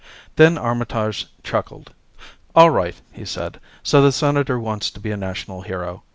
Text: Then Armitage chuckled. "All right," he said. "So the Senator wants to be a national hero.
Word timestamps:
Then 0.35 0.57
Armitage 0.57 1.27
chuckled. 1.43 1.93
"All 2.55 2.71
right," 2.71 2.99
he 3.11 3.23
said. 3.23 3.59
"So 3.83 4.01
the 4.01 4.11
Senator 4.11 4.59
wants 4.59 4.89
to 4.89 4.99
be 4.99 5.11
a 5.11 5.15
national 5.17 5.61
hero. 5.61 6.01